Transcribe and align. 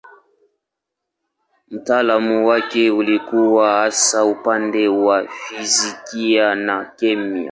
Utaalamu 1.71 2.47
wake 2.47 2.91
ulikuwa 2.91 3.71
hasa 3.73 4.25
upande 4.25 4.87
wa 4.87 5.27
fizikia 5.27 6.55
na 6.55 6.85
kemia. 6.85 7.49